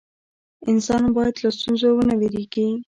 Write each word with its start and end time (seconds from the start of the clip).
انسان 0.71 1.03
باید 1.15 1.35
له 1.43 1.49
ستونزو 1.57 1.87
ونه 1.93 2.13
ویریږي. 2.19 2.65